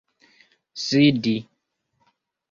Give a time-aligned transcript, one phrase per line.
[0.83, 1.35] sidi